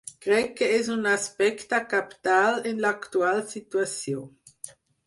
[0.25, 4.27] Crec que és un aspecte cabdal en l’actual situació.